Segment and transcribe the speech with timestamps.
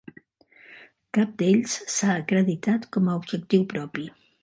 [1.17, 4.13] Cap d"ells s"ha acreditat com a objectiu propi.